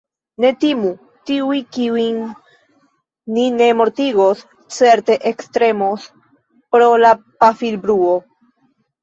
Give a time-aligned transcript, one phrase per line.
[0.43, 0.91] Ne timu!
[1.29, 2.15] Tiuj, kiujn
[3.35, 4.41] ni ne mortigos,
[4.79, 6.09] certe ektremos
[6.73, 7.13] pro la
[7.45, 8.19] pafilbruo.